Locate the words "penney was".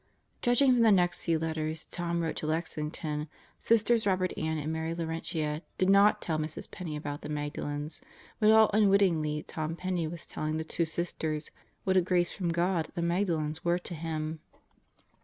9.75-10.25